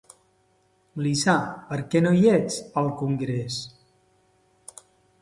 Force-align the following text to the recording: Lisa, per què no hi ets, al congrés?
Lisa, 1.07 1.35
per 1.69 1.79
què 1.93 2.03
no 2.07 2.15
hi 2.21 2.25
ets, 2.39 2.59
al 2.85 2.93
congrés? 3.05 3.63